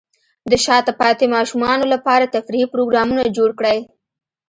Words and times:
د 0.51 0.53
شاته 0.65 0.91
پاتې 1.01 1.25
ماشومانو 1.35 1.85
لپاره 1.93 2.31
تفریحي 2.35 2.67
پروګرامونه 2.73 3.23
جوړ 3.37 3.49
کړئ. 3.59 3.79